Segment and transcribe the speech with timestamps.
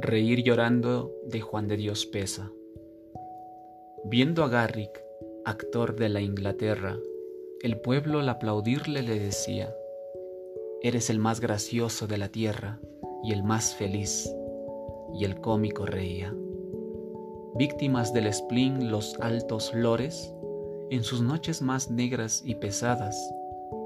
[0.00, 2.52] Reír llorando de Juan de Dios Pesa.
[4.04, 5.02] Viendo a Garrick,
[5.44, 6.96] actor de la Inglaterra,
[7.62, 9.74] el pueblo al aplaudirle le decía,
[10.82, 12.78] Eres el más gracioso de la tierra
[13.24, 14.32] y el más feliz.
[15.14, 16.32] Y el cómico reía.
[17.56, 20.32] Víctimas del spleen los altos lores,
[20.90, 23.16] en sus noches más negras y pesadas,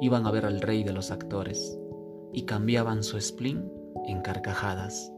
[0.02, 1.78] iban a ver al rey de los actores
[2.34, 3.72] y cambiaban su spleen
[4.06, 5.10] en carcajadas.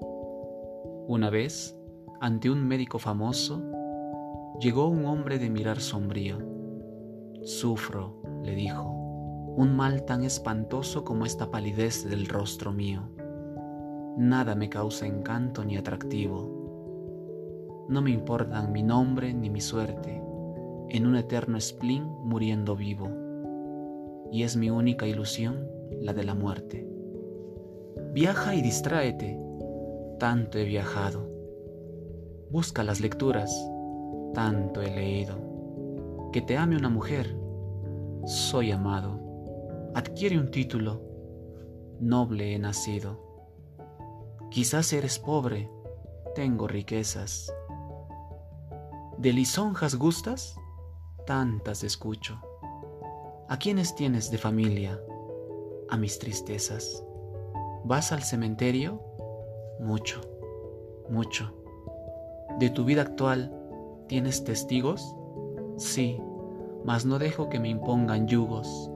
[1.06, 1.78] Una vez,
[2.22, 3.62] ante un médico famoso,
[4.58, 6.38] llegó un hombre de mirar sombrío.
[7.42, 8.88] Sufro, le dijo,
[9.54, 13.02] un mal tan espantoso como esta palidez del rostro mío.
[14.16, 17.84] Nada me causa encanto ni atractivo.
[17.90, 20.22] No me importan mi nombre ni mi suerte,
[20.88, 23.10] en un eterno spleen muriendo vivo.
[24.32, 25.68] Y es mi única ilusión
[26.00, 26.88] la de la muerte.
[28.14, 29.43] Viaja y distráete,
[30.18, 31.28] tanto he viajado.
[32.50, 33.50] Busca las lecturas,
[34.34, 36.30] tanto he leído.
[36.32, 37.36] Que te ame una mujer,
[38.26, 39.20] soy amado.
[39.94, 41.02] Adquiere un título,
[42.00, 43.20] noble he nacido.
[44.50, 45.70] Quizás eres pobre,
[46.34, 47.52] tengo riquezas.
[49.18, 50.56] ¿De lisonjas gustas?
[51.26, 52.40] Tantas escucho.
[53.48, 55.00] ¿A quiénes tienes de familia?
[55.88, 57.04] A mis tristezas.
[57.84, 59.13] ¿Vas al cementerio?
[59.80, 60.20] Mucho,
[61.08, 61.52] mucho.
[62.58, 63.52] ¿De tu vida actual
[64.08, 65.14] tienes testigos?
[65.76, 66.20] Sí,
[66.84, 68.90] mas no dejo que me impongan yugos.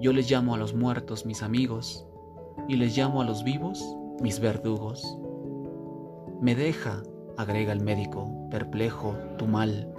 [0.00, 2.06] Yo les llamo a los muertos mis amigos
[2.68, 3.84] y les llamo a los vivos
[4.20, 5.18] mis verdugos.
[6.40, 7.02] Me deja,
[7.36, 9.92] agrega el médico, perplejo, tu mal,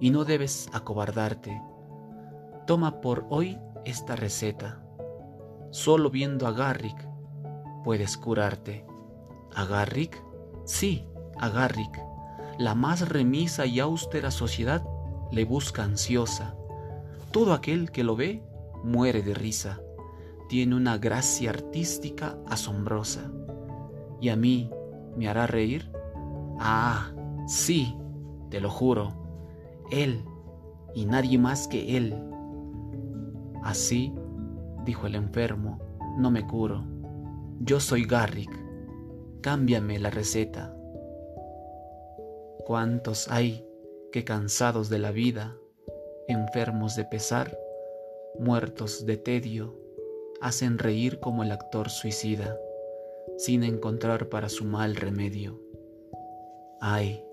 [0.00, 1.60] y no debes acobardarte.
[2.66, 4.84] Toma por hoy esta receta.
[5.70, 7.08] Solo viendo a Garrick
[7.82, 8.84] puedes curarte.
[9.54, 10.22] ¿A Garrick?
[10.64, 11.06] Sí,
[11.38, 12.00] a Garrick.
[12.58, 14.82] La más remisa y austera sociedad
[15.30, 16.54] le busca ansiosa.
[17.32, 18.42] Todo aquel que lo ve
[18.82, 19.80] muere de risa.
[20.48, 23.30] Tiene una gracia artística asombrosa.
[24.20, 24.70] ¿Y a mí
[25.16, 25.90] me hará reír?
[26.58, 27.10] Ah,
[27.46, 27.94] sí,
[28.50, 29.08] te lo juro.
[29.90, 30.24] Él
[30.94, 32.16] y nadie más que él.
[33.62, 34.14] Así,
[34.84, 35.78] dijo el enfermo,
[36.18, 36.84] no me curo.
[37.60, 38.61] Yo soy Garrick
[39.42, 40.72] cámbiame la receta.
[42.64, 43.66] ¿Cuántos hay
[44.12, 45.56] que cansados de la vida,
[46.28, 47.58] enfermos de pesar,
[48.38, 49.76] muertos de tedio,
[50.40, 52.56] hacen reír como el actor suicida,
[53.36, 55.60] sin encontrar para su mal remedio?
[56.80, 57.24] Ay,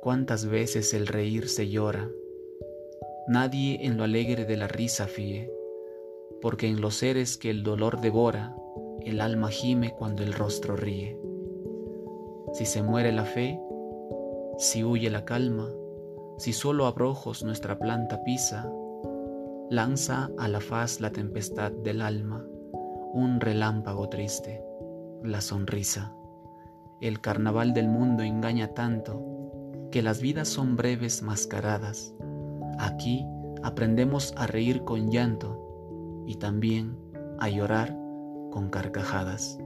[0.00, 2.08] cuántas veces el reír se llora.
[3.28, 5.52] Nadie en lo alegre de la risa fíe,
[6.40, 8.56] porque en los seres que el dolor devora,
[9.04, 11.25] el alma gime cuando el rostro ríe.
[12.56, 13.60] Si se muere la fe,
[14.56, 15.68] si huye la calma,
[16.38, 18.72] si solo abrojos nuestra planta pisa,
[19.68, 22.46] lanza a la faz la tempestad del alma,
[23.12, 24.64] un relámpago triste,
[25.22, 26.14] la sonrisa.
[27.02, 29.22] El carnaval del mundo engaña tanto
[29.90, 32.14] que las vidas son breves mascaradas.
[32.78, 33.26] Aquí
[33.62, 36.96] aprendemos a reír con llanto y también
[37.38, 37.94] a llorar
[38.50, 39.58] con carcajadas.